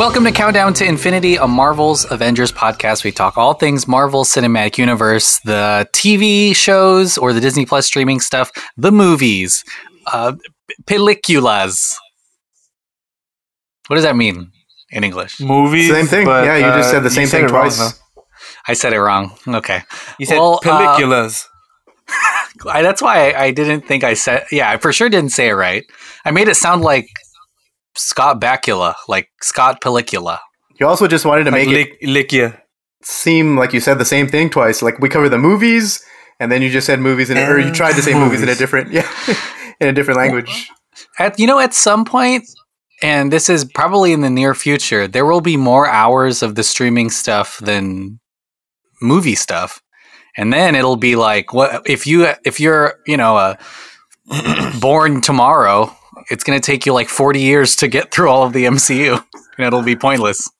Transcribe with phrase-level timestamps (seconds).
[0.00, 3.04] Welcome to Countdown to Infinity, a Marvel's Avengers podcast.
[3.04, 8.20] We talk all things Marvel Cinematic Universe, the TV shows or the Disney Plus streaming
[8.20, 9.62] stuff, the movies,
[10.06, 10.32] uh,
[10.84, 11.96] películas.
[13.88, 14.50] What does that mean
[14.90, 15.38] in English?
[15.38, 15.90] Movies.
[15.90, 16.24] Same thing.
[16.24, 18.00] but, yeah, you just uh, said the same thing it wrong, twice.
[18.68, 19.36] I said it wrong.
[19.46, 19.82] Okay.
[20.18, 21.44] You said Well, uh, películas.
[22.66, 24.46] I, that's why I, I didn't think I said.
[24.50, 25.84] Yeah, I for sure didn't say it right.
[26.24, 27.10] I made it sound like
[27.96, 30.38] Scott Bakula, like Scott Pellicula.
[30.78, 32.60] You also just wanted to like make it lick, lick
[33.02, 34.82] seem like you said the same thing twice.
[34.82, 36.04] Like we cover the movies,
[36.38, 38.48] and then you just said movies, in a, or you tried to say movies in
[38.48, 39.08] a different, yeah,
[39.80, 40.70] in a different language.
[41.18, 42.44] At you know, at some point,
[43.02, 46.62] and this is probably in the near future, there will be more hours of the
[46.62, 48.20] streaming stuff than
[49.00, 49.82] movie stuff,
[50.36, 53.56] and then it'll be like, what if you if you're you know uh,
[54.80, 55.94] born tomorrow?
[56.30, 59.22] It's going to take you like forty years to get through all of the MCU,
[59.58, 60.50] and it'll be pointless.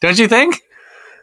[0.00, 0.60] Don't you think?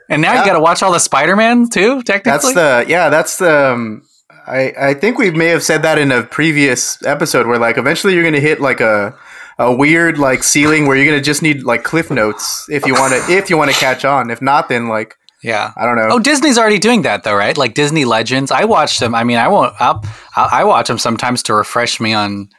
[0.10, 2.04] And now you got to watch all the Spider-Man too.
[2.04, 3.10] Technically, That's the yeah.
[3.10, 3.74] That's the.
[3.74, 4.04] Um,
[4.48, 8.14] I I think we may have said that in a previous episode where like eventually
[8.14, 9.18] you're gonna hit like a
[9.58, 13.14] a weird like ceiling where you're gonna just need like cliff notes if you want
[13.14, 14.30] to if you want to catch on.
[14.30, 15.74] If not, then like yeah.
[15.78, 16.08] I don't know.
[16.10, 17.56] Oh, Disney's already doing that though, right?
[17.56, 18.52] Like Disney Legends.
[18.52, 19.14] I watch them.
[19.14, 19.74] I mean, I won't.
[19.80, 20.02] I'll,
[20.36, 22.50] I'll, watch them sometimes to refresh me on,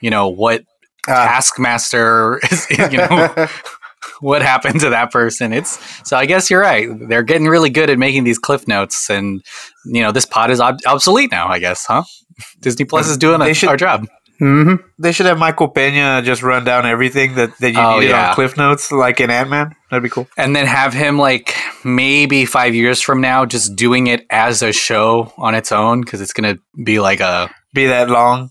[0.00, 0.64] you know, what.
[1.06, 2.66] Taskmaster is.
[2.70, 3.46] You know,
[4.20, 5.52] what happened to that person.
[5.52, 6.16] It's so.
[6.16, 6.88] I guess you're right.
[7.08, 9.42] They're getting really good at making these cliff notes, and
[9.84, 11.48] you know, this pod is ob- obsolete now.
[11.48, 12.02] I guess, huh?
[12.60, 14.06] Disney Plus is doing a, should- our job.
[14.38, 18.10] hmm They should have Michael Pena just run down everything that, that you Oh, needed
[18.10, 18.28] yeah.
[18.28, 19.74] on Cliff Notes, like in Ant Man.
[19.90, 20.28] That'd be cool.
[20.36, 21.54] and then have him like
[21.84, 26.20] maybe five years from now just doing it as a show on its own because
[26.20, 28.50] it's gonna be like a Be that long.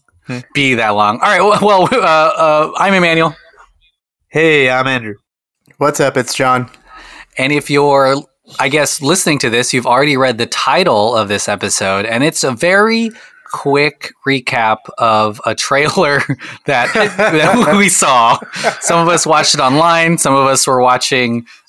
[0.53, 1.19] Be that long.
[1.21, 1.41] All right.
[1.41, 3.35] Well, well uh, uh, I'm Emmanuel,
[4.29, 5.15] Hey, I'm Andrew.
[5.77, 6.17] What's up?
[6.17, 6.69] It's John.
[7.37, 8.15] and if you're,
[8.59, 12.43] I guess, listening to this, you've already read the title of this episode, and it's
[12.43, 13.11] a very
[13.51, 16.19] quick recap of a trailer
[16.65, 18.37] that, that we saw.
[18.81, 20.17] Some of us watched it online.
[20.17, 21.64] Some of us were watching s-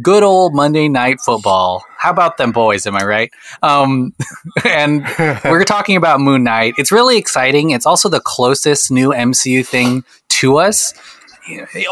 [0.00, 1.84] good old Monday Night Football.
[1.98, 2.86] How about them boys?
[2.86, 3.32] Am I right?
[3.62, 4.14] Um,
[4.64, 5.06] and
[5.44, 6.74] we're talking about Moon Knight.
[6.78, 7.70] It's really exciting.
[7.70, 10.94] It's also the closest new MCU thing to us.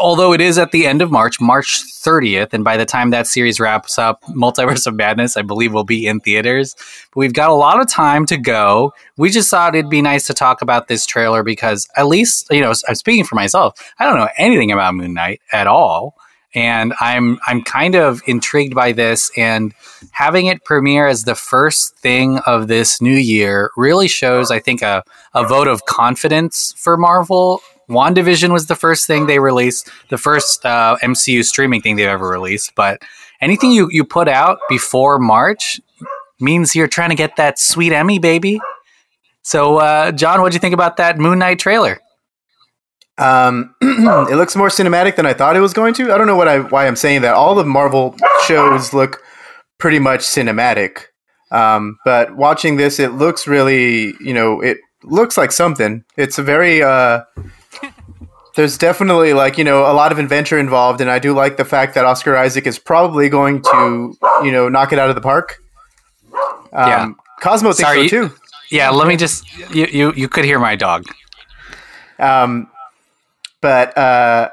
[0.01, 3.27] Although it is at the end of March, March 30th, and by the time that
[3.27, 6.75] series wraps up, Multiverse of Madness, I believe, will be in theaters.
[7.11, 8.93] But we've got a lot of time to go.
[9.15, 12.61] We just thought it'd be nice to talk about this trailer because, at least, you
[12.61, 13.93] know, I'm speaking for myself.
[13.99, 16.15] I don't know anything about Moon Knight at all
[16.55, 19.73] and I'm I'm kind of intrigued by this and
[20.11, 24.81] having it premiere as the first thing of this new year really shows I think
[24.81, 25.03] a,
[25.33, 27.61] a vote of confidence for Marvel.
[27.89, 32.27] WandaVision was the first thing they released, the first uh, MCU streaming thing they've ever
[32.27, 32.75] released.
[32.75, 33.01] But
[33.41, 35.81] anything you, you put out before March
[36.39, 38.59] means you're trying to get that sweet Emmy, baby.
[39.41, 41.99] So, uh, John, what do you think about that Moon Knight trailer?
[43.17, 46.11] Um, it looks more cinematic than I thought it was going to.
[46.11, 47.33] I don't know what I why I'm saying that.
[47.33, 48.15] All the Marvel
[48.45, 49.21] shows look
[49.77, 51.05] pretty much cinematic,
[51.51, 56.03] um, but watching this, it looks really, you know, it looks like something.
[56.17, 56.81] It's a very.
[56.81, 57.23] Uh,
[58.55, 61.65] there's definitely like you know a lot of adventure involved, and I do like the
[61.65, 65.21] fact that Oscar Isaac is probably going to you know knock it out of the
[65.21, 65.59] park.
[66.73, 67.11] Um, Yeah.
[67.41, 68.35] Cosmo thinks Sorry, so too.
[68.71, 71.03] Yeah, let me just you, you you could hear my dog.
[72.19, 72.69] Um,
[73.63, 74.49] but uh,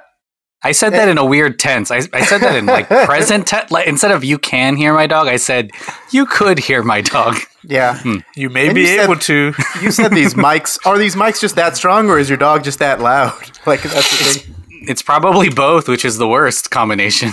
[0.62, 1.90] I said that in a weird tense.
[1.90, 3.70] I, I said that in like present tense.
[3.70, 5.70] Like, instead of you can hear my dog, I said
[6.10, 7.36] you could hear my dog.
[7.64, 8.00] yeah.
[8.36, 9.52] You may And be you said- able to.
[9.82, 12.78] You said these mics are these mics just that strong, or is your dog just
[12.78, 13.34] that loud?
[13.66, 14.54] Like that's the thing.
[14.88, 17.30] It's probably both, which is the worst combination.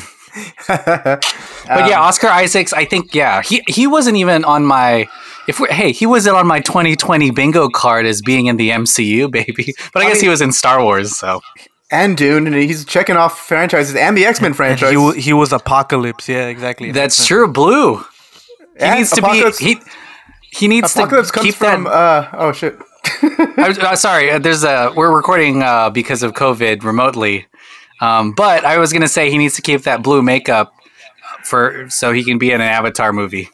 [0.68, 1.24] But
[1.70, 2.74] Um, yeah, Oscar Isaacs.
[2.74, 5.08] I think yeah, he he wasn't even on my.
[5.48, 9.32] If we hey, he wasn't on my 2020 bingo card as being in the MCU,
[9.32, 9.74] baby.
[9.94, 11.42] But I, I guess he was in Star Wars, so
[11.90, 14.92] and Dune, and he's checking off franchises and the X Men franchise.
[14.92, 16.28] he, he was Apocalypse.
[16.28, 16.92] Yeah, exactly.
[16.92, 17.48] that's true.
[17.48, 17.98] Blue.
[17.98, 18.04] He
[18.80, 19.80] And needs to Apocalypse, be he.
[20.52, 21.86] He needs Apocalypse to comes keep from.
[21.86, 22.76] that Uh, oh shit!
[23.58, 27.48] I was, uh, sorry, uh, there's a we're recording uh, because of COVID remotely,
[28.02, 30.74] um, but I was gonna say he needs to keep that blue makeup
[31.44, 33.50] for so he can be in an Avatar movie.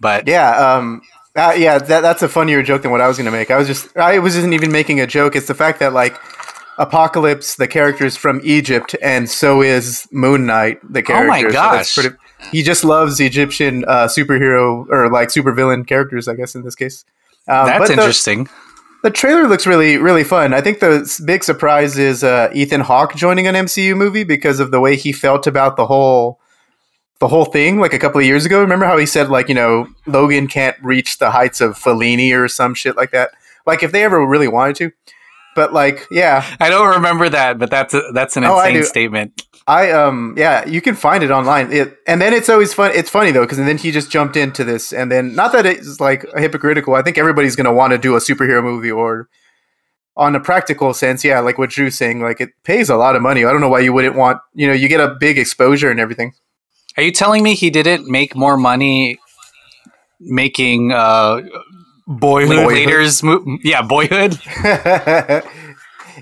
[0.00, 1.02] But yeah, um,
[1.36, 1.78] uh, yeah.
[1.78, 3.50] That, that's a funnier joke than what I was going to make.
[3.50, 5.36] I was just, I wasn't even making a joke.
[5.36, 6.18] It's the fact that like
[6.78, 11.24] Apocalypse, the character is from Egypt, and so is Moon Knight, the character.
[11.26, 11.52] Oh my character.
[11.52, 11.94] So gosh.
[11.94, 12.16] pretty-
[12.52, 17.04] he just loves Egyptian uh, superhero or like supervillain characters, I guess in this case.
[17.48, 18.48] Um, that's but the- interesting.
[19.02, 20.52] The trailer looks really, really fun.
[20.52, 24.70] I think the big surprise is uh, Ethan Hawke joining an MCU movie because of
[24.72, 26.40] the way he felt about the whole,
[27.20, 27.78] the whole thing.
[27.80, 30.76] Like a couple of years ago, remember how he said like you know Logan can't
[30.82, 33.30] reach the heights of Fellini or some shit like that.
[33.66, 34.90] Like if they ever really wanted to,
[35.54, 38.82] but like yeah, I don't remember that, but that's a, that's an Oh, insane do.
[38.84, 39.42] statement.
[39.68, 41.72] I um yeah, you can find it online.
[41.72, 42.92] It and then it's always fun.
[42.94, 45.98] It's funny though because then he just jumped into this, and then not that it's
[46.00, 46.94] like hypocritical.
[46.94, 49.28] I think everybody's gonna want to do a superhero movie, or
[50.16, 53.22] on a practical sense, yeah, like what Drew's saying, like it pays a lot of
[53.22, 53.44] money.
[53.44, 54.38] I don't know why you wouldn't want.
[54.54, 56.32] You know, you get a big exposure and everything.
[56.96, 59.18] Are you telling me he didn't make more money
[60.20, 61.42] making uh,
[62.06, 62.56] Boyhood.
[62.56, 63.22] Linklaters?
[63.22, 64.38] Mo- yeah, Boyhood.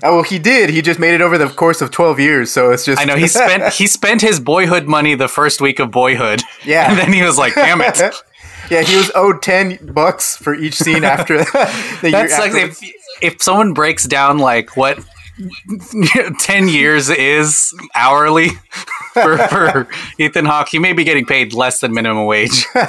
[0.03, 0.69] oh well, he did.
[0.69, 3.01] He just made it over the course of twelve years, so it's just.
[3.01, 6.41] I know he spent he spent his Boyhood money the first week of Boyhood.
[6.65, 6.89] Yeah.
[6.89, 7.99] and then he was like, "Damn it."
[8.69, 12.79] yeah, he was owed ten bucks for each scene after the year That's like if
[13.21, 14.99] if someone breaks down like what
[16.39, 18.49] ten years is hourly
[19.13, 19.87] for, for
[20.17, 22.65] Ethan Hawke, he may be getting paid less than minimum wage.
[22.73, 22.85] Poor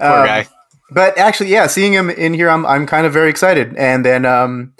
[0.00, 0.46] Um, guy.
[0.90, 3.74] But actually, yeah, seeing him in here, I'm I'm kind of very excited.
[3.76, 4.72] And then um,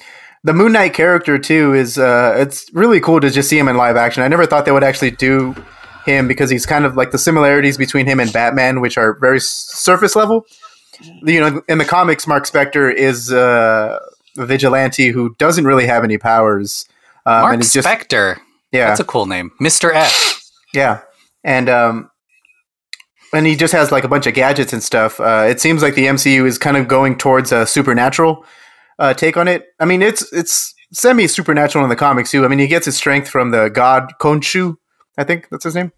[0.44, 3.76] the Moon Knight character too is uh, it's really cool to just see him in
[3.76, 4.22] live action.
[4.22, 5.54] I never thought they would actually do
[6.04, 9.40] him because he's kind of like the similarities between him and Batman, which are very
[9.40, 10.46] surface level.
[11.24, 13.98] You know, in the comics, Mark Spector is uh,
[14.38, 16.86] a vigilante who doesn't really have any powers.
[17.24, 18.38] Um, Mark and he's just Spector.
[18.72, 20.40] yeah, That's a cool name, Mister F.
[20.74, 21.00] yeah,
[21.44, 22.10] and um,
[23.32, 25.18] and he just has like a bunch of gadgets and stuff.
[25.20, 28.44] Uh, it seems like the MCU is kind of going towards a supernatural
[28.98, 29.66] uh, take on it.
[29.80, 32.44] I mean, it's it's semi supernatural in the comics too.
[32.44, 34.76] I mean, he gets his strength from the god Khonshu.
[35.18, 35.92] I think that's his name.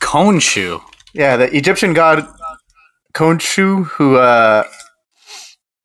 [0.00, 0.80] Khonshu.
[1.14, 2.26] Yeah, the Egyptian god
[3.14, 4.64] Khonshu, who uh,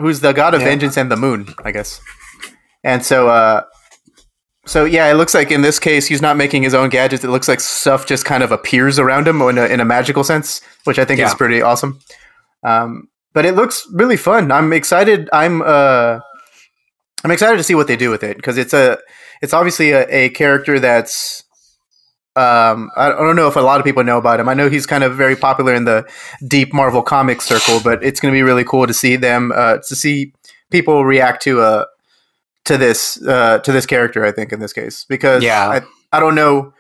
[0.04, 0.68] who's the god of Yeah.
[0.68, 2.00] vengeance and the moon, I guess.
[2.84, 3.64] And so, uh,
[4.66, 7.24] so yeah, it looks like in this case he's not making his own gadgets.
[7.24, 10.24] It looks like stuff just kind of appears around him in a, in a magical
[10.24, 12.00] sense, which I think is pretty awesome.
[12.64, 14.52] Um, but it looks really fun.
[14.52, 15.30] I'm excited.
[15.34, 16.20] I'm uh,
[17.24, 18.98] I'm excited to see what they do with it because it's a
[19.42, 21.43] it's obviously a, a character that's
[22.36, 24.50] um, I don't know if a lot of people know about him.
[24.50, 26.08] I know he's kind of very popular in the
[26.48, 29.78] deep Marvel comics circle, but it's going to be really cool to see them uh,
[29.78, 30.34] to see
[30.72, 31.86] people react to uh
[32.66, 34.26] to this uh, to this character.
[34.26, 35.70] I think in this case because Yeah.
[35.70, 35.82] I,
[36.16, 36.74] I don't know.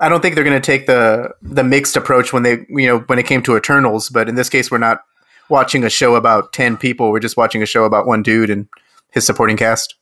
[0.00, 2.98] I don't think they're going to take the the mixed approach when they you know
[3.00, 5.02] when it came to Eternals, but in this case, we're not
[5.48, 7.10] watching a show about ten people.
[7.10, 8.68] We're just watching a show about one dude and
[9.10, 9.94] his supporting cast.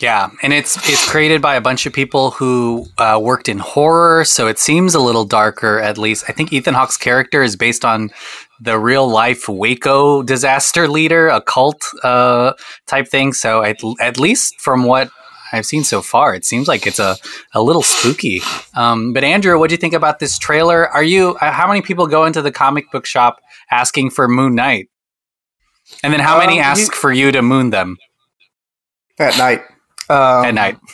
[0.00, 4.24] Yeah, and it's it's created by a bunch of people who uh, worked in horror,
[4.24, 5.78] so it seems a little darker.
[5.78, 8.08] At least I think Ethan Hawke's character is based on
[8.60, 12.54] the real life Waco disaster leader, a cult uh,
[12.86, 13.34] type thing.
[13.34, 15.10] So at, at least from what
[15.52, 17.16] I've seen so far, it seems like it's a,
[17.54, 18.40] a little spooky.
[18.74, 20.88] Um, but Andrew, what do you think about this trailer?
[20.88, 23.38] Are you uh, how many people go into the comic book shop
[23.70, 24.88] asking for Moon Knight,
[26.02, 27.98] and then how many Um, ask he- for you to moon them
[29.18, 29.60] At night,
[30.10, 30.78] Um, at night?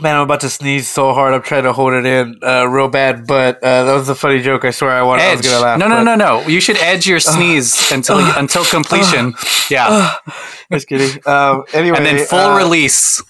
[0.00, 1.34] Man, I'm about to sneeze so hard.
[1.34, 4.40] I'm trying to hold it in uh, real bad, but uh, that was a funny
[4.40, 4.64] joke.
[4.64, 5.76] I swear I, wanted, I was gonna laugh.
[5.76, 6.46] no, no, but- no, no.
[6.46, 9.34] You should edge your sneeze until until completion.
[9.70, 10.14] yeah,
[10.72, 11.20] Just kidding.
[11.26, 13.20] Um, anyway, and then full uh, release.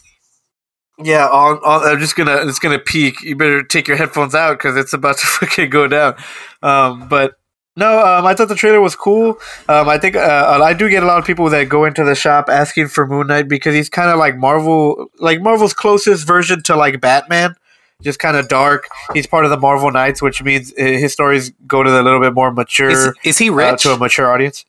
[1.02, 3.22] Yeah, on, on, I'm just gonna it's gonna peak.
[3.22, 6.16] You better take your headphones out because it's about to fucking go down.
[6.62, 7.37] Um, but
[7.78, 9.38] no, um, I thought the trailer was cool.
[9.68, 12.14] Um, I think uh, I do get a lot of people that go into the
[12.14, 16.62] shop asking for Moon Knight because he's kind of like Marvel, like Marvel's closest version
[16.64, 17.54] to like Batman.
[18.02, 18.88] Just kind of dark.
[19.12, 22.20] He's part of the Marvel Knights, which means uh, his stories go to the little
[22.20, 23.82] bit more mature Is, is he uh, rich?
[23.82, 24.64] to a mature audience.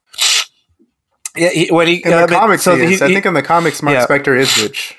[1.35, 2.99] Yeah, he, when he in the uh, I mean, comics, so he is.
[2.99, 4.05] he- I he- think in the comics, Mark yeah.
[4.07, 4.95] Spector is rich.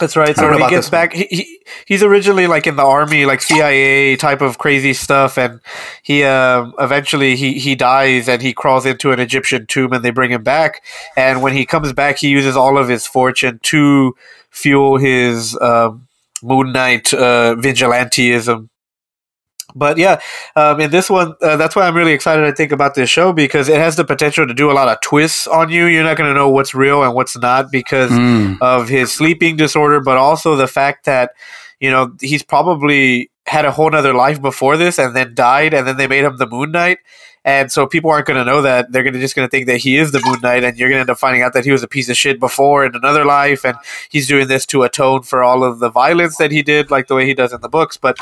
[0.00, 0.34] That's right.
[0.34, 4.40] So he gets back, he, he he's originally like in the army, like CIA type
[4.40, 5.60] of crazy stuff, and
[6.02, 10.10] he um, eventually he he dies and he crawls into an Egyptian tomb, and they
[10.10, 10.82] bring him back.
[11.14, 14.16] And when he comes back, he uses all of his fortune to
[14.50, 16.08] fuel his um,
[16.42, 18.70] Moon Knight uh, vigilanteism.
[19.74, 20.20] But yeah,
[20.56, 22.44] um, in this one, uh, that's why I'm really excited.
[22.44, 25.00] I think about this show because it has the potential to do a lot of
[25.00, 25.86] twists on you.
[25.86, 28.58] You're not going to know what's real and what's not because Mm.
[28.60, 31.32] of his sleeping disorder, but also the fact that
[31.80, 35.86] you know he's probably had a whole nother life before this and then died, and
[35.86, 36.98] then they made him the Moon Knight.
[37.44, 38.92] And so people aren't going to know that.
[38.92, 40.88] They're going to just going to think that he is the Moon Knight, and you're
[40.88, 42.94] going to end up finding out that he was a piece of shit before in
[42.94, 43.76] another life, and
[44.10, 47.16] he's doing this to atone for all of the violence that he did, like the
[47.16, 47.96] way he does in the books.
[47.96, 48.16] But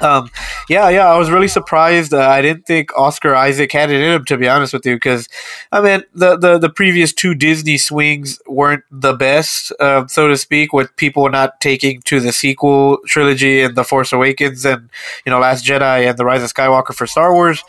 [0.00, 0.30] Um,
[0.68, 2.14] yeah, yeah, I was really surprised.
[2.14, 4.96] Uh, I didn't think Oscar Isaac had it in him, to be honest with you,
[4.96, 5.28] because
[5.72, 10.36] I mean the, the the previous two Disney swings weren't the best, uh, so to
[10.36, 14.88] speak, with people not taking to the sequel trilogy and the Force Awakens and
[15.26, 17.62] you know Last Jedi and the Rise of Skywalker for Star Wars,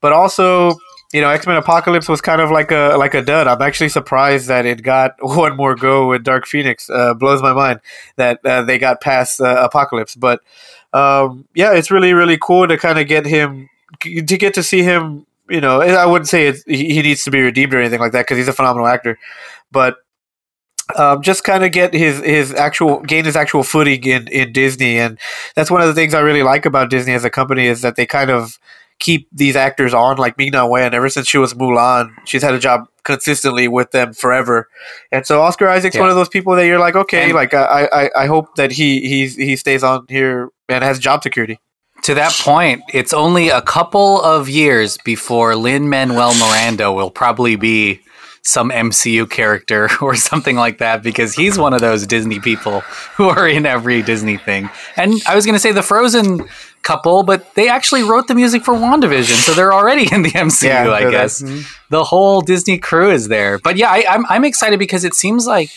[0.00, 0.78] but also
[1.12, 3.46] you know, X Men Apocalypse was kind of like a like a dud.
[3.46, 6.88] I'm actually surprised that it got one more go with Dark Phoenix.
[6.88, 7.80] Uh, blows my mind
[8.16, 10.40] that uh, they got past uh, Apocalypse, but
[10.92, 13.68] um, yeah, it's really really cool to kind of get him
[14.00, 15.26] to get to see him.
[15.48, 18.22] You know, I wouldn't say he, he needs to be redeemed or anything like that
[18.22, 19.18] because he's a phenomenal actor,
[19.70, 19.96] but
[20.96, 24.98] um, just kind of get his his actual gain his actual footing in in Disney,
[24.98, 25.18] and
[25.54, 27.96] that's one of the things I really like about Disney as a company is that
[27.96, 28.58] they kind of
[28.98, 30.94] keep these actors on, like Ming Na Wen.
[30.94, 34.68] Ever since she was Mulan, she's had a job consistently with them forever.
[35.10, 36.02] And so Oscar Isaac's yeah.
[36.02, 38.72] one of those people that you're like, okay, and like I, I, I hope that
[38.72, 41.58] he he's he stays on here and has job security.
[42.04, 47.54] To that point, it's only a couple of years before Lin Manuel Miranda will probably
[47.54, 48.00] be
[48.42, 52.80] some MCU character or something like that because he's one of those Disney people
[53.16, 54.68] who are in every Disney thing.
[54.96, 56.48] And I was going to say the Frozen
[56.82, 60.64] couple, but they actually wrote the music for WandaVision, so they're already in the MCU,
[60.64, 61.42] yeah, I guess.
[61.42, 61.62] Mm-hmm.
[61.90, 63.58] The whole Disney crew is there.
[63.58, 65.70] But yeah, I, am I'm, I'm excited because it seems like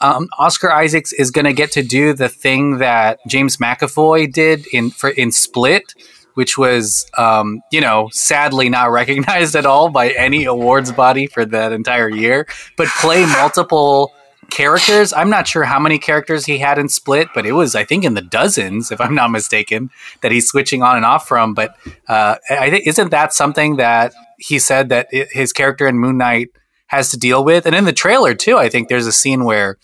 [0.00, 4.66] um, Oscar Isaacs is going to get to do the thing that James McAvoy did
[4.72, 5.94] in for in Split,
[6.34, 11.44] which was, um, you know, sadly not recognized at all by any awards body for
[11.44, 14.12] that entire year, but play multiple
[14.50, 15.12] characters.
[15.12, 18.04] I'm not sure how many characters he had in Split, but it was, I think,
[18.04, 19.90] in the dozens, if I'm not mistaken,
[20.22, 21.54] that he's switching on and off from.
[21.54, 21.76] But
[22.08, 26.18] uh, I think isn't that something that he said that it, his character in Moon
[26.18, 26.48] Knight
[26.86, 27.66] has to deal with?
[27.66, 29.78] And in the trailer too, I think there's a scene where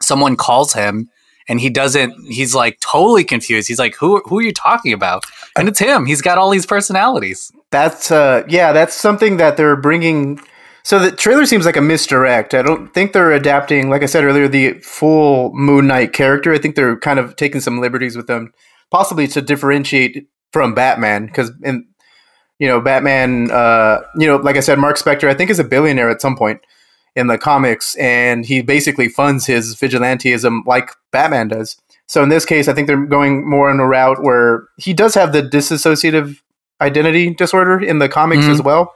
[0.00, 1.08] someone calls him
[1.48, 5.24] and he doesn't he's like totally confused he's like who who are you talking about
[5.56, 9.76] and it's him he's got all these personalities that's uh yeah that's something that they're
[9.76, 10.38] bringing
[10.86, 12.54] so the trailer seems like a misdirect.
[12.54, 16.52] I don't think they're adapting, like I said earlier, the full Moon Knight character.
[16.52, 18.52] I think they're kind of taking some liberties with them,
[18.92, 21.88] possibly to differentiate from Batman, because in
[22.60, 25.64] you know Batman, uh, you know, like I said, Mark Spector, I think is a
[25.64, 26.60] billionaire at some point
[27.16, 31.76] in the comics, and he basically funds his vigilanteism like Batman does.
[32.06, 35.16] So in this case, I think they're going more on a route where he does
[35.16, 36.40] have the dissociative
[36.80, 38.52] identity disorder in the comics mm-hmm.
[38.52, 38.94] as well.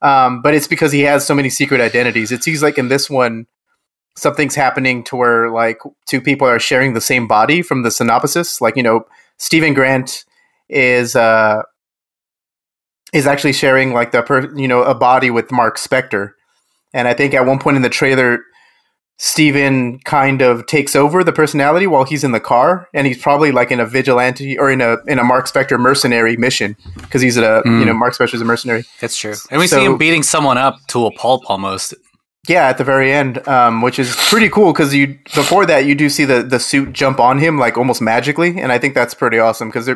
[0.00, 2.30] Um, but it's because he has so many secret identities.
[2.30, 3.46] It seems like in this one,
[4.16, 8.60] something's happening to where like two people are sharing the same body from the synopsis.
[8.60, 9.06] Like you know,
[9.38, 10.24] Steven Grant
[10.68, 11.62] is uh,
[13.12, 16.32] is actually sharing like the per- you know a body with Mark Spector,
[16.92, 18.40] and I think at one point in the trailer,
[19.20, 23.50] Steven kind of takes over the personality while he's in the car, and he's probably
[23.50, 27.36] like in a vigilante or in a in a Mark Spector mercenary mission because he's
[27.36, 27.80] at a mm.
[27.80, 28.84] you know Mark Spector's a mercenary.
[29.00, 31.94] That's true, and we so, see him beating someone up to a pulp almost.
[32.46, 35.96] Yeah, at the very end, um, which is pretty cool because you before that you
[35.96, 39.14] do see the the suit jump on him like almost magically, and I think that's
[39.14, 39.90] pretty awesome because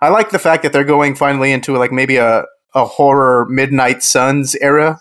[0.00, 2.44] I like the fact that they're going finally into like maybe a
[2.76, 5.00] a horror Midnight Suns era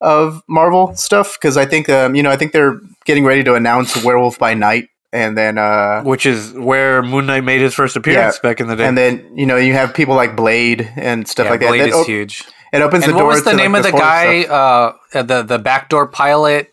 [0.00, 3.54] of Marvel stuff because I think um, you know I think they're getting ready to
[3.54, 7.96] announce Werewolf by Night and then uh, which is where Moon Knight made his first
[7.96, 8.86] appearance yeah, back in the day.
[8.86, 11.90] And then you know you have people like Blade and stuff yeah, like Blade that.
[11.90, 12.44] Blade is huge.
[12.72, 13.26] It opens and the door.
[13.26, 14.44] What was the name like, of the guy?
[14.44, 16.72] Uh, the the backdoor pilot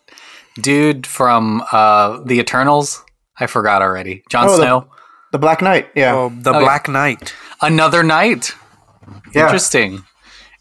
[0.59, 3.03] dude from uh, the Eternals.
[3.37, 4.23] I forgot already.
[4.29, 4.79] Jon oh, Snow.
[4.81, 5.89] The, the, Black Knight.
[5.95, 6.13] Yeah.
[6.13, 7.33] Oh, the oh, Black Knight.
[7.61, 8.53] Another night.
[9.33, 9.43] Yeah.
[9.43, 10.03] Interesting.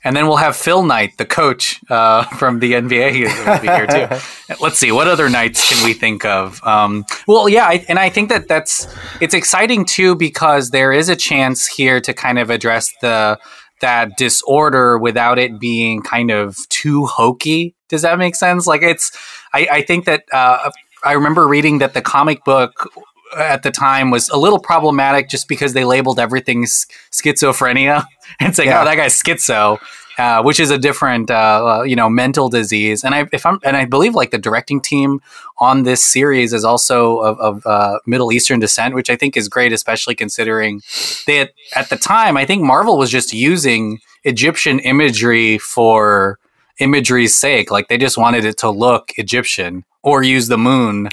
[0.08, 3.12] And then we'll have Phil Knight, the coach uh, from the NBA,
[3.44, 4.54] will be here too.
[4.58, 6.64] Let's see, what other nights can we think of?
[6.64, 8.88] Um, well, yeah, I, and I think that that's
[9.20, 13.38] it's exciting too because there is a chance here to kind of address the
[13.82, 17.74] that disorder without it being kind of too hokey.
[17.90, 18.66] Does that make sense?
[18.66, 19.12] Like it's,
[19.52, 20.70] I, I think that uh,
[21.04, 22.90] I remember reading that the comic book
[23.36, 28.04] at the time was a little problematic just because they labeled everything schizophrenia
[28.40, 28.82] and saying, yeah.
[28.82, 29.78] "Oh, that guy's schizo,"
[30.18, 33.04] uh, which is a different, uh, uh, you know, mental disease.
[33.04, 35.20] And I, if I'm, and I believe like the directing team
[35.58, 39.48] on this series is also of, of uh, Middle Eastern descent, which I think is
[39.48, 40.82] great, especially considering
[41.26, 46.38] that at the time I think Marvel was just using Egyptian imagery for
[46.78, 47.70] imagery's sake.
[47.70, 51.08] Like they just wanted it to look Egyptian or use the moon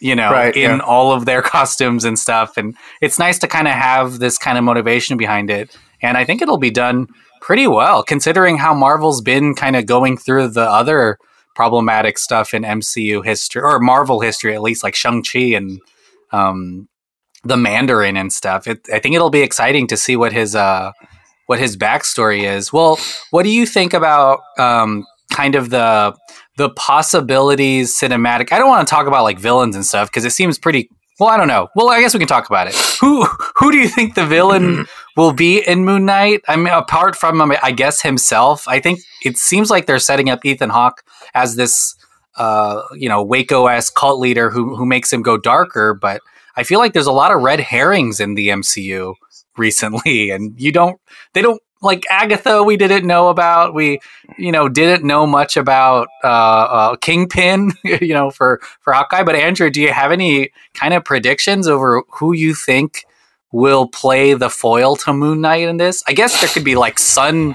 [0.00, 0.78] you know, right, in yeah.
[0.78, 2.56] all of their costumes and stuff.
[2.56, 5.76] And it's nice to kind of have this kind of motivation behind it.
[6.02, 7.08] And I think it'll be done
[7.40, 11.18] pretty well, considering how Marvel's been kind of going through the other
[11.54, 15.80] problematic stuff in MCU history or Marvel history, at least like Shang Chi and
[16.30, 16.88] um,
[17.44, 18.66] the Mandarin and stuff.
[18.66, 20.92] It, I think it'll be exciting to see what his uh,
[21.46, 22.72] what his backstory is.
[22.72, 22.98] Well,
[23.30, 26.14] what do you think about um, kind of the
[26.58, 28.52] the possibilities cinematic?
[28.52, 30.90] I don't want to talk about like villains and stuff because it seems pretty.
[31.18, 31.68] Well, I don't know.
[31.74, 32.74] Well, I guess we can talk about it.
[33.00, 33.24] Who
[33.56, 34.86] who do you think the villain
[35.16, 36.42] will be in Moon Knight?
[36.46, 38.68] I mean, apart from I guess himself.
[38.68, 41.02] I think it seems like they're setting up Ethan Hawke
[41.34, 41.94] as this
[42.36, 46.20] uh, you know Waco esque cult leader who who makes him go darker, but
[46.56, 49.14] I feel like there's a lot of red herrings in the MCU
[49.56, 51.00] recently, and you don't
[51.34, 52.62] they don't like Agatha.
[52.62, 53.74] We didn't know about.
[53.74, 54.00] We
[54.36, 57.72] you know didn't know much about uh, uh, Kingpin.
[57.84, 59.22] You know for for Hawkeye.
[59.24, 63.04] But Andrew, do you have any kind of predictions over who you think?
[63.50, 66.02] Will play the foil to Moon Knight in this?
[66.06, 67.54] I guess there could be like Sun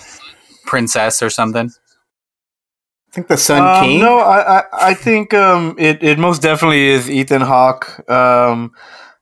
[0.66, 1.70] Princess or something.
[1.70, 4.00] I think the Sun Um, King.
[4.02, 8.10] No, I, I, I think um, it, it most definitely is Ethan Hawke.
[8.10, 8.72] Um,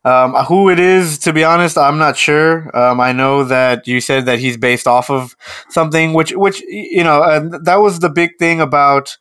[0.03, 2.75] um, who it is, to be honest, I'm not sure.
[2.75, 5.35] Um, I know that you said that he's based off of
[5.69, 9.17] something, which, which you know, that was the big thing about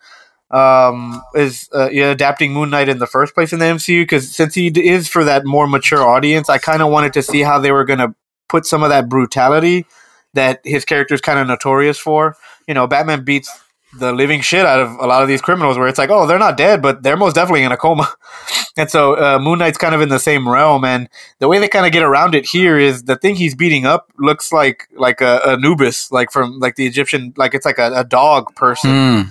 [0.51, 4.03] um, is uh, yeah, adapting Moon Knight in the first place in the MCU.
[4.03, 7.43] Because since he is for that more mature audience, I kind of wanted to see
[7.43, 8.15] how they were going to
[8.49, 9.87] put some of that brutality
[10.35, 12.37] that his character is kind of notorious for.
[12.67, 13.51] You know, Batman beats
[13.99, 16.39] the living shit out of a lot of these criminals where it's like, oh, they're
[16.39, 18.09] not dead, but they're most definitely in a coma.
[18.77, 20.85] and so uh, Moon Knight's kind of in the same realm.
[20.85, 21.09] And
[21.41, 24.11] the way they kind of get around it here is the thing he's beating up
[24.19, 28.05] looks like like a Anubis, like from like the Egyptian, like it's like a, a
[28.05, 29.23] dog person Hmm.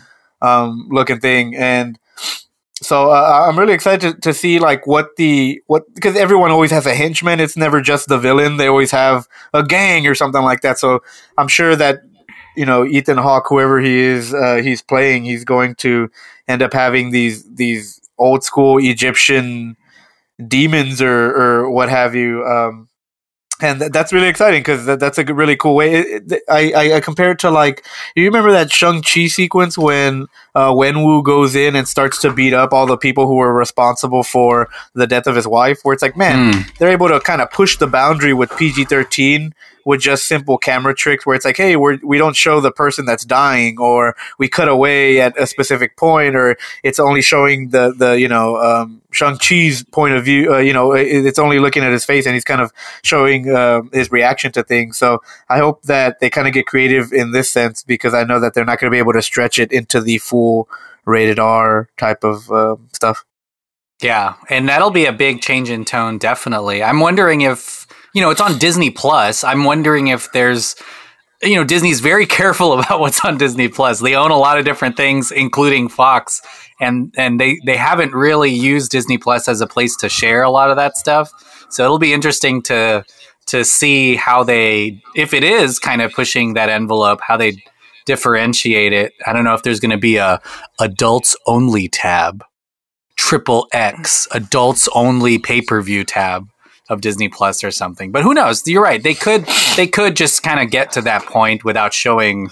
[0.45, 1.55] um, looking thing.
[1.55, 1.97] And
[2.81, 6.71] so uh, I'm really excited to, to see like what the what because everyone always
[6.71, 7.39] has a henchman.
[7.39, 8.57] It's never just the villain.
[8.57, 10.79] They always have a gang or something like that.
[10.79, 11.01] So
[11.37, 11.99] I'm sure that
[12.55, 16.09] you know Ethan Hawke, whoever he is, uh, he's playing, he's going to
[16.47, 19.77] end up having these these old school Egyptian
[20.47, 22.45] demons or or what have you.
[22.45, 22.87] Um,
[23.61, 25.95] and th- that's really exciting because th- that's a really cool way.
[25.95, 29.77] It, it, I, I I compare it to like you remember that Shang Chi sequence
[29.77, 30.27] when
[30.59, 34.23] uh, Wenwu goes in and starts to beat up all the people who were responsible
[34.23, 36.59] for the death of his wife, where it's like, man, Hmm.
[36.77, 39.53] they're able to kind of push the boundary with PG thirteen
[39.85, 43.03] with just simple camera tricks, where it's like, hey, we're we don't show the person
[43.05, 47.93] that's dying, or we cut away at a specific point, or it's only showing the
[48.01, 50.53] the you know um, Shang Chi's point of view.
[50.53, 52.69] Uh, you know, it, it's only looking at his face, and he's kind of
[53.03, 54.97] showing uh, his reaction to things.
[55.03, 55.09] So
[55.55, 58.53] I hope that they kind of get creative in this sense because I know that
[58.53, 60.48] they're not going to be able to stretch it into the full
[61.05, 63.25] rated R type of uh, stuff.
[64.01, 66.81] Yeah, and that'll be a big change in tone, definitely.
[66.81, 69.43] I'm wondering if, you know, it's on Disney Plus.
[69.43, 70.75] I'm wondering if there's,
[71.43, 73.99] you know, Disney's very careful about what's on Disney Plus.
[73.99, 76.41] They own a lot of different things, including Fox,
[76.79, 80.49] and and they they haven't really used Disney Plus as a place to share a
[80.49, 81.31] lot of that stuff.
[81.69, 83.03] So it'll be interesting to
[83.49, 87.63] to see how they, if it is kind of pushing that envelope, how they
[88.09, 89.13] differentiate it.
[89.27, 90.41] I don't know if there's going to be a
[90.79, 92.43] adults only tab
[93.15, 96.47] triple X adults only pay per view tab
[96.89, 98.11] of Disney Plus or something.
[98.11, 98.65] But who knows?
[98.65, 99.03] You're right.
[99.03, 99.45] They could
[99.75, 102.49] they could just kind of get to that point without showing,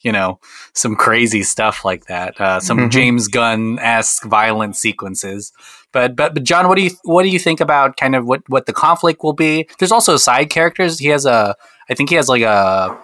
[0.00, 0.40] you know,
[0.72, 2.40] some crazy stuff like that.
[2.40, 2.90] Uh, some Mhm.
[2.90, 5.52] James Gunn esque violent sequences.
[5.92, 8.40] But, but but John, what do you what do you think about kind of what
[8.48, 9.68] what the conflict will be?
[9.78, 10.98] There's also side characters.
[10.98, 11.54] He has a
[11.90, 12.96] I think he has like a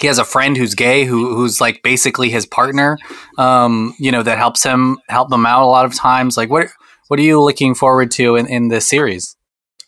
[0.00, 2.98] he has a friend who's gay who who's like basically his partner
[3.38, 6.68] um you know that helps him help him out a lot of times like what
[7.08, 9.36] what are you looking forward to in, in this series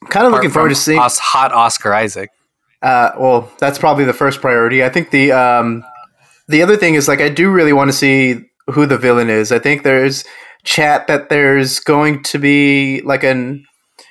[0.09, 0.99] kind of looking forward to seeing.
[0.99, 2.31] Os- hot oscar isaac
[2.81, 4.85] Uh, well, that's probably the first priority.
[4.85, 5.83] I think the um,
[6.47, 8.41] the other thing is like I do really want to see
[8.71, 9.51] who the villain is.
[9.51, 10.25] I think there's
[10.63, 13.65] chat that there's going to be like an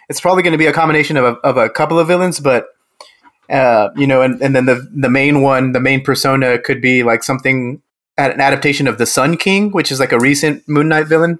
[0.09, 2.67] it's probably going to be a combination of a, of a couple of villains, but
[3.49, 7.03] uh, you know, and, and then the the main one, the main persona could be
[7.03, 7.81] like something
[8.17, 11.39] an adaptation of the Sun King, which is like a recent Moon Knight villain.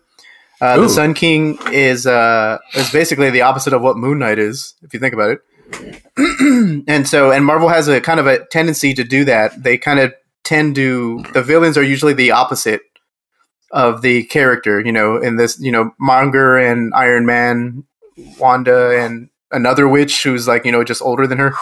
[0.60, 4.74] Uh, the Sun King is uh, is basically the opposite of what Moon Knight is,
[4.82, 6.04] if you think about it.
[6.88, 9.62] And so and marvel has a kind of a tendency to do that.
[9.62, 10.14] They kind of
[10.48, 12.82] tend to the villains are usually the opposite
[13.72, 17.84] of the character you know in this you know monger and iron man
[18.40, 21.54] wanda and another witch who's like you know just older than her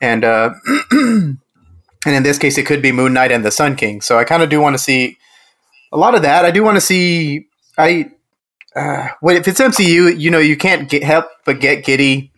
[0.00, 0.54] and uh
[0.90, 1.38] and
[2.04, 4.00] in this case it could be moon knight and the sun king.
[4.00, 5.18] So i kind of do want to see
[5.92, 6.44] a lot of that.
[6.44, 8.10] I do want to see i
[8.76, 12.30] uh, well, if it's MCU, you know, you can't get help but get giddy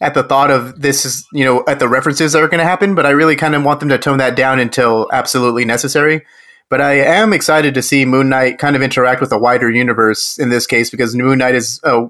[0.00, 2.64] at the thought of this is you know at the references that are going to
[2.64, 6.24] happen but i really kind of want them to tone that down until absolutely necessary.
[6.68, 10.38] But i am excited to see moon knight kind of interact with a wider universe
[10.38, 12.08] in this case because moon knight is uh,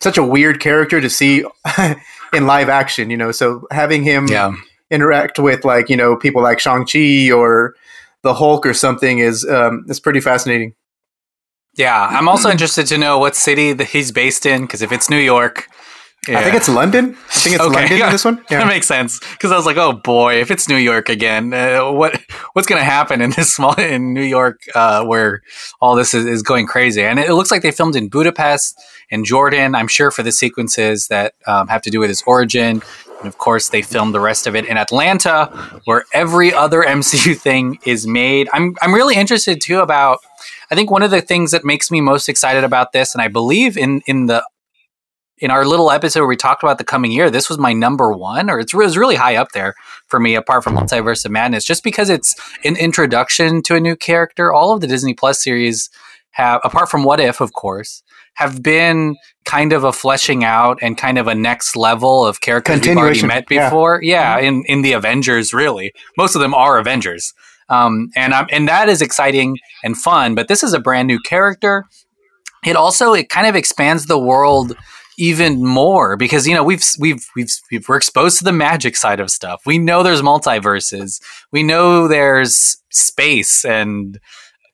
[0.00, 1.44] such a weird character to see
[2.32, 3.10] in live action.
[3.10, 4.52] You know, so having him Yeah.
[4.90, 7.74] interact with like you know people like Shang Chi or
[8.22, 10.74] the Hulk or something is um, is pretty fascinating.
[11.76, 12.06] Yeah.
[12.10, 15.18] I'm also interested to know what city that he's based in because if it's New
[15.18, 15.68] York,
[16.28, 17.16] I think it's London.
[17.34, 18.06] I think it's Okay, London yeah.
[18.06, 18.44] in this one.
[18.50, 18.58] Yeah.
[18.60, 21.90] That makes sense because I was like, "Oh boy, if it's New York again, uh,
[21.90, 22.20] what
[22.52, 25.40] what's going to happen in this small in New York uh, where
[25.80, 28.78] all this is, is going crazy?" And it looks like they filmed in Budapest
[29.12, 29.76] and Jordan.
[29.76, 32.82] I'm sure for the sequences that um, have to do with his origin,
[33.18, 35.46] and of course they filmed the rest of it in Atlanta,
[35.84, 38.48] where every other MCU thing is made.
[38.52, 40.18] I'm I'm really interested too about.
[40.70, 43.28] I think one of the things that makes me most excited about this, and I
[43.28, 44.42] believe in in the
[45.42, 48.12] in our little episode where we talked about the coming year, this was my number
[48.12, 49.74] one, or it's, it was really high up there
[50.06, 53.96] for me, apart from Multiverse of Madness, just because it's an introduction to a new
[53.96, 54.52] character.
[54.52, 55.90] All of the Disney Plus series
[56.32, 58.02] have, apart from What If, of course,
[58.34, 62.80] have been kind of a fleshing out and kind of a next level of characters
[62.80, 63.68] we've already met yeah.
[63.68, 64.00] before.
[64.02, 67.34] Yeah, in in the Avengers, really, most of them are Avengers,
[67.68, 70.34] um, and I'm, and that is exciting and fun.
[70.34, 71.84] But this is a brand new character.
[72.64, 74.76] It also it kind of expands the world
[75.18, 79.20] even more because you know we've we've we've, we've we're exposed to the magic side
[79.20, 79.62] of stuff.
[79.66, 81.20] We know there's multiverses.
[81.50, 84.18] We know there's space and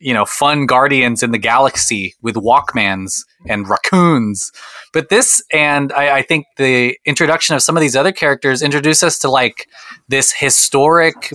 [0.01, 4.53] you know fun guardians in the galaxy with walkmans and raccoons.
[4.93, 9.03] But this and I, I think the introduction of some of these other characters introduce
[9.03, 9.69] us to like
[10.09, 11.33] this historic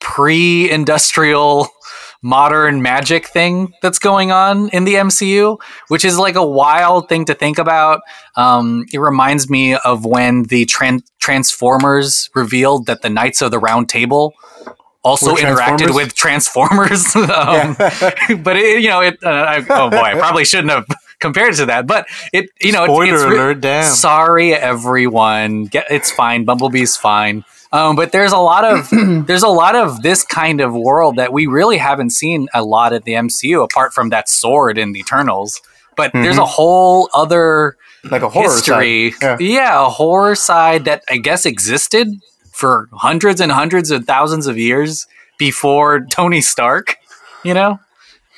[0.00, 1.68] pre-industrial
[2.24, 7.26] modern magic thing that's going on in the MCU, which is like a wild thing
[7.26, 8.00] to think about.
[8.34, 13.58] Um, it reminds me of when the tran- Transformers revealed that the Knights of the
[13.58, 14.32] Round Table
[15.04, 17.14] also interacted with Transformers.
[17.16, 17.74] um,
[18.42, 19.18] but it, you know, it.
[19.22, 20.86] Uh, I, oh boy, I probably shouldn't have
[21.20, 21.86] compared it to that.
[21.86, 23.60] But it, you know, it's, Spoiler it's re- alert!
[23.60, 23.92] Damn.
[23.92, 25.66] Sorry, everyone.
[25.66, 26.44] Get, it's fine.
[26.44, 27.44] Bumblebee's fine.
[27.72, 28.88] Um, but there's a lot of
[29.26, 32.92] there's a lot of this kind of world that we really haven't seen a lot
[32.92, 35.60] at the MCU, apart from that sword in the Eternals.
[35.96, 37.76] But there's a whole other
[38.10, 39.14] like a horror history.
[39.22, 39.36] Yeah.
[39.38, 42.08] yeah, a horror side that I guess existed
[42.54, 45.06] for hundreds and hundreds of thousands of years
[45.38, 46.96] before Tony Stark.
[47.42, 47.78] You know,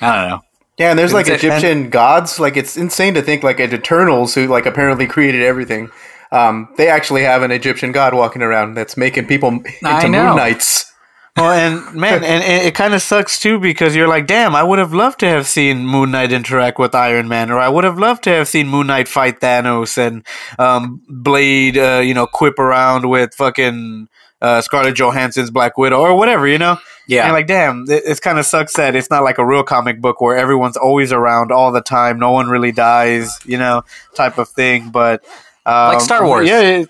[0.01, 0.41] I don't know.
[0.77, 2.39] Yeah, and there's like It's Egyptian gods.
[2.39, 5.89] Like it's insane to think like at Eternals, who like apparently created everything.
[6.31, 10.91] Um, they actually have an Egyptian god walking around that's making people into moon knights.
[11.37, 14.63] Well, and man, and, and it kind of sucks too because you're like, damn, I
[14.63, 17.83] would have loved to have seen Moon Knight interact with Iron Man, or I would
[17.83, 20.25] have loved to have seen Moon Knight fight Thanos and
[20.57, 24.07] um, Blade, uh, you know, quip around with fucking
[24.41, 26.79] uh, Scarlett Johansson's Black Widow or whatever, you know.
[27.07, 29.63] Yeah, And like, damn, it, it kind of sucks that it's not like a real
[29.63, 33.83] comic book where everyone's always around all the time, no one really dies, you know,
[34.15, 34.89] type of thing.
[34.89, 35.23] But
[35.65, 36.47] um, Like Star Wars.
[36.49, 36.89] yeah, it,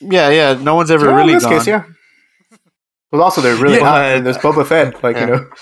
[0.00, 0.54] yeah, yeah.
[0.62, 1.52] No one's ever Well, really in this gone.
[1.58, 1.84] case, yeah.
[3.12, 3.84] Well, also they're really Yeah.
[3.84, 5.02] hot, and there's Boba Fett.
[5.02, 5.20] Like Yeah.
[5.26, 5.46] you know,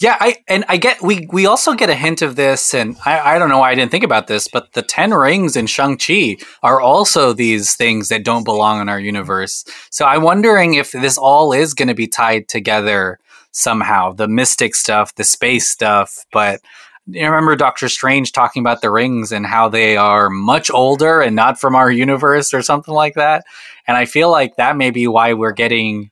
[0.00, 3.34] Yeah, I and I get we we also get a hint of this, and I,
[3.34, 5.98] I don't know why I didn't think about this, but the ten rings in Shang
[5.98, 9.62] Chi are also these things that don't belong in our universe.
[9.90, 13.18] So I'm wondering if this all is going to be tied together
[13.52, 14.12] somehow.
[14.12, 16.60] The mystic stuff, the space stuff, but.
[17.06, 21.34] You remember Doctor Strange talking about the rings and how they are much older and
[21.34, 23.42] not from our universe or something like that.
[23.88, 26.09] And I feel like that may be why we're getting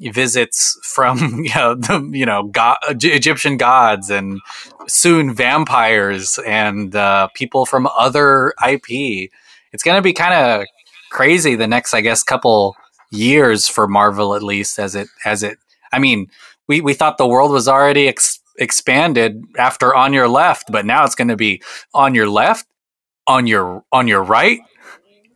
[0.00, 4.40] visits from you know the you know god, Egyptian gods and
[4.88, 9.30] soon vampires and uh, people from other IP.
[9.72, 10.66] It's going to be kind of
[11.10, 12.76] crazy the next, I guess, couple
[13.12, 14.78] years for Marvel at least.
[14.78, 15.58] As it as it,
[15.92, 16.28] I mean,
[16.66, 21.04] we we thought the world was already ex- expanded after On Your Left, but now
[21.04, 21.62] it's going to be
[21.94, 22.66] on your left,
[23.26, 24.60] on your on your right,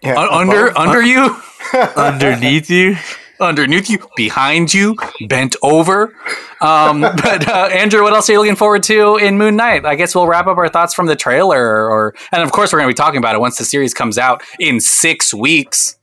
[0.02, 1.36] yeah, under above- under you
[1.96, 2.96] Underneath you.
[3.44, 4.96] Underneath you, behind you,
[5.28, 6.14] bent over.
[6.60, 9.84] Um, but uh, Andrew, what else are you looking forward to in Moon Knight?
[9.84, 12.80] I guess we'll wrap up our thoughts from the trailer, or and of course we're
[12.80, 15.96] going to be talking about it once the series comes out in six weeks.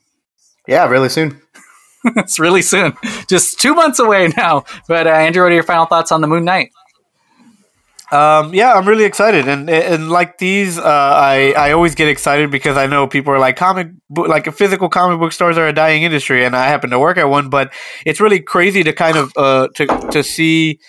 [0.67, 1.41] yeah, really soon.
[2.15, 2.93] it's really soon,
[3.27, 4.63] just two months away now.
[4.87, 6.71] But uh, Andrew, what are your final thoughts on the Moon Knight?
[8.11, 12.51] Um, yeah, I'm really excited, and and like these, uh, I I always get excited
[12.51, 15.71] because I know people are like comic book, like physical comic book stores are a
[15.71, 17.49] dying industry, and I happen to work at one.
[17.49, 17.71] But
[18.05, 20.79] it's really crazy to kind of uh to to see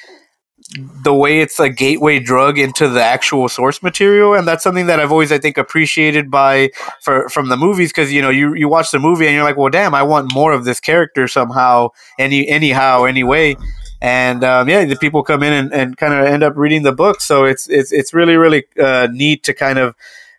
[1.04, 4.98] the way it's a gateway drug into the actual source material, and that's something that
[4.98, 6.70] I've always I think appreciated by
[7.02, 9.56] for from the movies because you know you you watch the movie and you're like,
[9.56, 13.56] well, damn, I want more of this character somehow, any anyhow, anyway
[14.02, 16.90] and um, yeah, the people come in and, and kind of end up reading the
[16.90, 17.20] book.
[17.20, 19.94] So it's it's it's really really uh, neat to kind of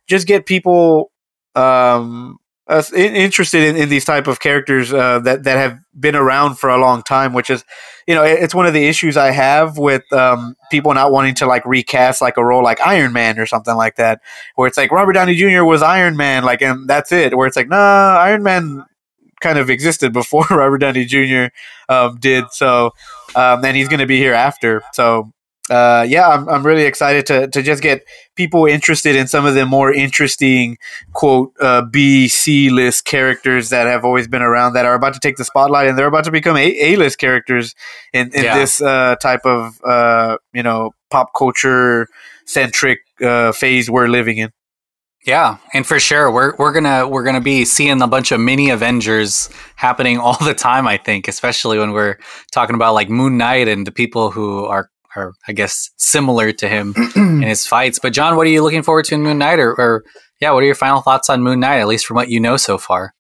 [0.06, 1.12] just get people
[1.56, 6.56] um, uh, interested in, in, these type of characters uh, that that have been around
[6.56, 7.64] for a long time, which is,
[8.06, 11.46] you know, it's one of the issues I have with um, people not wanting to
[11.46, 14.20] like recast like a role like Iron Man or something like that,
[14.56, 15.64] where it's like Robert Downey Jr.
[15.64, 17.38] was Iron Man, like, and that's it.
[17.38, 18.84] Where it's like, nah, Iron Man
[19.44, 21.48] kind of existed before Robert Downey Jr.
[21.90, 22.92] Um, did, so,
[23.36, 25.32] um, and he's going to be here after, so
[25.70, 29.56] uh, yeah, I'm, I'm really excited to, to just get people interested in some of
[29.56, 30.78] the more interesting,
[31.14, 35.22] quote, uh, B, C list characters that have always been around that are about to
[35.22, 37.76] take the spotlight and they're about to become A list characters
[38.12, 38.58] in, in yeah.
[38.58, 42.08] this uh, type of, uh, you know, pop culture
[42.46, 44.52] centric uh, phase we're living in.
[45.26, 48.70] Yeah, and for sure, we're we're gonna we're gonna be seeing a bunch of mini
[48.70, 50.88] Avengers happening all the time.
[50.88, 52.18] I think, especially when we're
[52.52, 56.68] talking about like Moon Knight and the people who are are I guess similar to
[56.68, 58.00] him in his fights.
[58.00, 60.04] But John, what are you looking forward to in Moon Knight, or, or
[60.42, 62.58] yeah, what are your final thoughts on Moon Knight, at least from what you know
[62.58, 63.14] so far?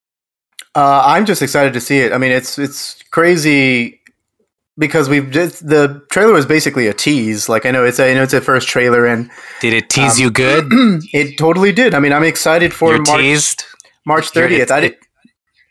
[0.76, 2.12] Uh, I'm just excited to see it.
[2.12, 4.02] I mean, it's it's crazy
[4.78, 7.48] because we've just the trailer was basically a tease.
[7.48, 9.30] Like I know it's a you know it's a first trailer and
[9.62, 10.66] did it tease um, you good?
[11.14, 11.94] it totally did.
[11.94, 13.66] I mean, I'm excited for You're March teased?
[14.06, 14.72] March 30th.
[14.72, 14.98] I did.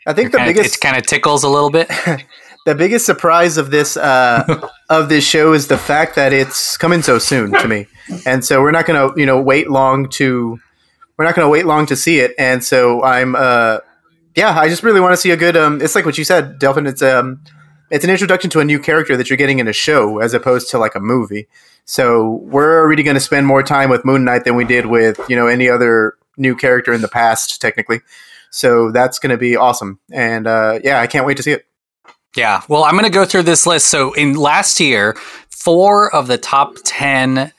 [0.07, 1.89] I think the kinda, biggest it kind of tickles a little bit.
[2.67, 7.03] the biggest surprise of this uh, of this show is the fact that it's coming
[7.03, 7.87] so soon to me,
[8.27, 10.59] and so we're not going to you know wait long to
[11.17, 13.79] we're not going to wait long to see it, and so I'm uh,
[14.35, 15.57] yeah, I just really want to see a good.
[15.57, 16.87] Um, it's like what you said, Delphin.
[16.87, 17.41] It's um,
[17.93, 20.71] it's an introduction to a new character that you're getting in a show as opposed
[20.71, 21.47] to like a movie.
[21.85, 25.21] So we're already going to spend more time with Moon Knight than we did with
[25.29, 28.01] you know any other new character in the past, technically.
[28.51, 31.67] So that's going to be awesome, and uh, yeah, I can't wait to see it.
[32.35, 32.63] Yeah.
[32.67, 33.89] Well, I'm going to go through this list.
[33.89, 35.15] So in last year,
[35.51, 37.53] four of the top 10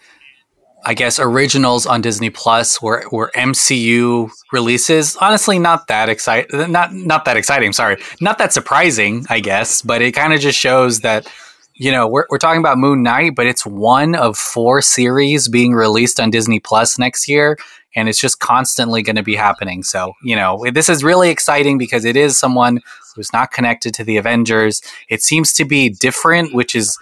[0.85, 5.15] I guess originals on Disney Plus were, were MCU releases.
[5.17, 6.71] Honestly, not that exciting.
[6.71, 7.73] Not not that exciting.
[7.73, 9.25] Sorry, not that surprising.
[9.29, 11.31] I guess, but it kind of just shows that
[11.75, 15.73] you know we're we're talking about Moon Knight, but it's one of four series being
[15.73, 17.57] released on Disney Plus next year,
[17.95, 19.83] and it's just constantly going to be happening.
[19.83, 22.79] So you know this is really exciting because it is someone
[23.15, 24.81] who's not connected to the Avengers.
[25.09, 26.97] It seems to be different, which is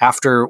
[0.00, 0.48] after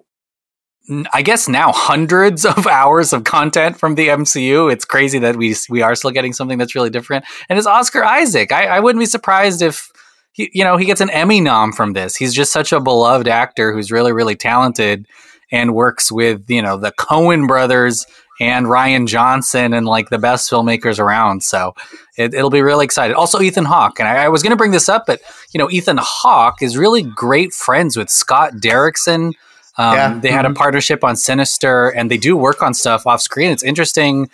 [1.13, 4.73] I guess now hundreds of hours of content from the MCU.
[4.73, 7.25] It's crazy that we we are still getting something that's really different.
[7.49, 8.53] And it's Oscar Isaac.
[8.53, 9.91] I, I wouldn't be surprised if
[10.33, 12.17] he, you know he gets an Emmy nom from this.
[12.17, 15.07] He's just such a beloved actor who's really really talented
[15.51, 18.07] and works with you know the Coen brothers
[18.41, 21.43] and Rian Johnson and like the best filmmakers around.
[21.45, 21.75] So
[22.19, 23.15] it, will be really excited.
[23.15, 25.21] Also, Ethan Hawke, and I, I was going to bring this up, but
[25.53, 29.33] you know, Ethan Hawke is really great friends with Scott Derrickson.
[29.77, 30.19] Um, yeah.
[30.21, 30.53] They had mm-hmm.
[30.53, 33.51] a partnership on Sinister, and they do work on stuff off screen.
[33.51, 34.31] It's interesting.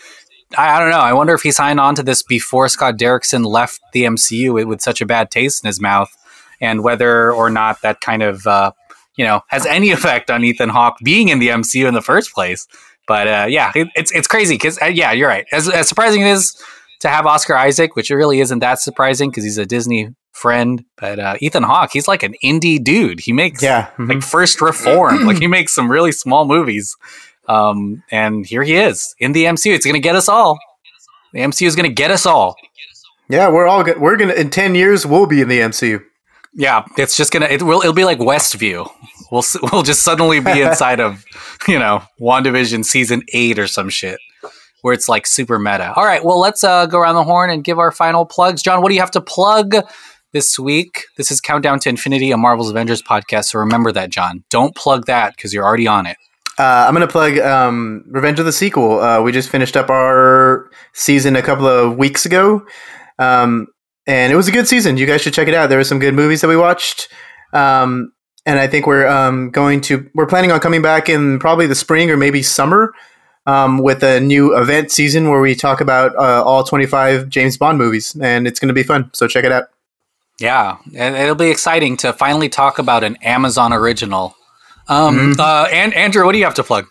[0.57, 0.99] I, I, don't know.
[0.99, 4.67] I wonder if he signed on to this before Scott Derrickson left the MCU with,
[4.67, 6.15] with such a bad taste in his mouth,
[6.61, 8.73] and whether or not that kind of uh,
[9.17, 12.35] you know has any effect on Ethan Hawke being in the MCU in the first
[12.35, 12.67] place.
[13.07, 15.47] But uh, yeah, it, it's it's crazy because uh, yeah, you're right.
[15.53, 16.63] As, as surprising it is
[17.01, 20.85] to have Oscar Isaac, which really isn't that surprising because he's a Disney friend.
[20.97, 23.21] But uh, Ethan Hawke, he's like an indie dude.
[23.21, 24.07] He makes yeah, mm-hmm.
[24.07, 26.97] like First Reform, like he makes some really small movies.
[27.49, 29.75] Um, and here he is in the MCU.
[29.75, 30.59] It's going to get us all.
[31.33, 32.57] The MCU is going to get us all.
[33.29, 34.01] Yeah, we're all good.
[34.01, 36.03] We're gonna in ten years we'll be in the MCU.
[36.53, 38.91] Yeah, it's just gonna it will it'll be like Westview.
[39.31, 41.25] We'll we'll just suddenly be inside of
[41.69, 44.19] you know WandaVision season eight or some shit
[44.83, 45.93] where it's like super meta.
[45.95, 48.63] All right, well let's uh, go around the horn and give our final plugs.
[48.63, 49.77] John, what do you have to plug
[50.33, 51.05] this week?
[51.17, 53.47] This is Countdown to Infinity, a Marvel's Avengers podcast.
[53.47, 54.45] So remember that, John.
[54.51, 56.17] Don't plug that because you're already on it.
[56.59, 59.01] Uh, I'm going to plug um, Revenge of the Sequel.
[59.01, 62.67] Uh, we just finished up our season a couple of weeks ago.
[63.19, 63.69] Um,
[64.07, 64.97] and it was a good season.
[64.97, 65.69] You guys should check it out.
[65.69, 67.09] There were some good movies that we watched.
[67.53, 68.13] Um,
[68.45, 71.75] and I think we're um, going to we're planning on coming back in probably the
[71.75, 72.93] spring or maybe summer
[73.51, 77.79] um, with a new event season where we talk about uh, all 25 James Bond
[77.79, 79.11] movies, and it's going to be fun.
[79.13, 79.65] So check it out.
[80.39, 84.37] Yeah, and it'll be exciting to finally talk about an Amazon original.
[84.89, 85.41] Um, mm-hmm.
[85.41, 86.87] uh, and Andrew, what do you have to plug?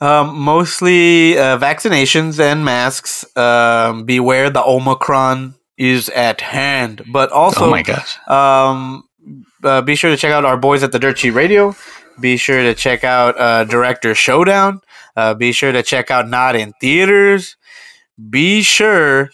[0.00, 3.24] Um, mostly uh, vaccinations and masks.
[3.36, 7.04] Um, beware the Omicron is at hand.
[7.12, 9.04] But also, oh my gosh, um,
[9.62, 11.76] uh, be sure to check out our boys at the Dirt Sheet Radio.
[12.18, 14.80] Be sure to check out uh, Director Showdown.
[15.16, 17.56] Uh, be sure to check out Not in Theaters.
[18.30, 19.30] Be sure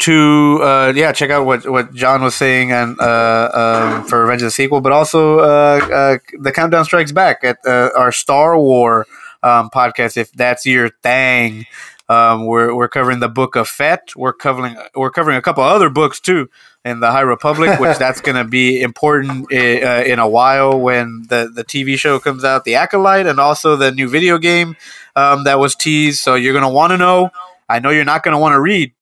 [0.00, 4.42] to uh, yeah check out what, what John was saying and uh, um, for Revenge
[4.42, 8.58] of the Sequel, but also uh, uh the Countdown Strikes Back at uh, our Star
[8.58, 9.06] War
[9.42, 11.66] um, podcast if that's your thing.
[12.10, 14.10] Um, we're we're covering the book of Fett.
[14.16, 16.50] We're covering we're covering a couple other books too
[16.84, 21.22] in the High Republic, which that's going to be important uh, in a while when
[21.28, 24.76] the the TV show comes out, The Acolyte, and also the new video game
[25.14, 26.18] um, that was teased.
[26.18, 27.30] So you're going to want to know.
[27.68, 28.92] I know you're not going to want to read,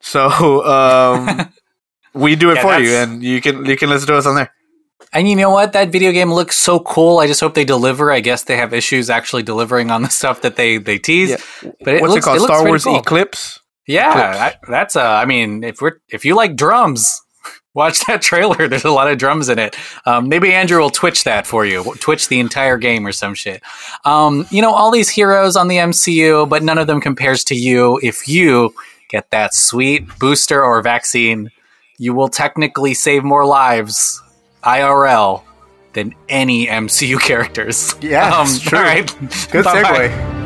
[0.00, 1.52] so um,
[2.14, 4.36] we do it Yeah, for you, and you can you can listen to us on
[4.36, 4.50] there.
[5.12, 5.72] And you know what?
[5.72, 7.18] That video game looks so cool.
[7.18, 8.10] I just hope they deliver.
[8.10, 11.30] I guess they have issues actually delivering on the stuff that they they tease.
[11.30, 11.70] Yeah.
[11.84, 12.40] But it What's looks, it called?
[12.40, 12.98] looks Star Wars cool.
[12.98, 13.60] Eclipse.
[13.86, 14.38] Yeah, Eclipse.
[14.38, 17.20] I, that's uh I mean, if we're if you like drums,
[17.74, 18.66] watch that trailer.
[18.68, 19.76] There's a lot of drums in it.
[20.06, 21.94] Um, maybe Andrew will twitch that for you.
[22.00, 23.62] Twitch the entire game or some shit.
[24.04, 27.54] Um, you know, all these heroes on the MCU, but none of them compares to
[27.54, 28.00] you.
[28.02, 28.74] If you
[29.10, 31.50] get that sweet booster or vaccine,
[31.98, 34.20] you will technically save more lives
[34.64, 35.42] IRL
[35.92, 37.94] than any MCU characters.
[38.00, 38.78] Yeah, um, true.
[38.78, 39.06] All right.
[39.50, 40.43] Good segue.